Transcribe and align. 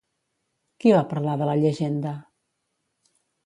Qui 0.83 0.93
va 0.95 1.03
parlar 1.11 1.37
de 1.43 1.51
la 1.51 1.57
llegenda? 1.61 2.17